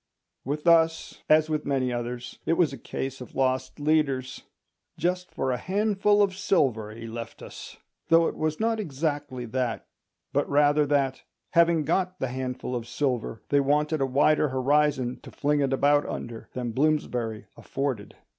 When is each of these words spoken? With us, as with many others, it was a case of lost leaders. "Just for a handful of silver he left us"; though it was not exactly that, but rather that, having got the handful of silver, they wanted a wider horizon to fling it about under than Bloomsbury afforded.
With 0.43 0.65
us, 0.65 1.21
as 1.29 1.47
with 1.47 1.63
many 1.63 1.93
others, 1.93 2.39
it 2.47 2.53
was 2.53 2.73
a 2.73 2.77
case 2.79 3.21
of 3.21 3.35
lost 3.35 3.79
leaders. 3.79 4.41
"Just 4.97 5.29
for 5.29 5.51
a 5.51 5.57
handful 5.57 6.23
of 6.23 6.35
silver 6.35 6.89
he 6.89 7.05
left 7.05 7.43
us"; 7.43 7.77
though 8.07 8.25
it 8.27 8.35
was 8.35 8.59
not 8.59 8.79
exactly 8.79 9.45
that, 9.45 9.85
but 10.33 10.49
rather 10.49 10.87
that, 10.87 11.21
having 11.51 11.85
got 11.85 12.17
the 12.19 12.29
handful 12.29 12.75
of 12.75 12.87
silver, 12.87 13.43
they 13.49 13.59
wanted 13.59 14.01
a 14.01 14.07
wider 14.07 14.49
horizon 14.49 15.19
to 15.21 15.29
fling 15.29 15.59
it 15.59 15.71
about 15.71 16.07
under 16.09 16.49
than 16.53 16.71
Bloomsbury 16.71 17.45
afforded. 17.55 18.15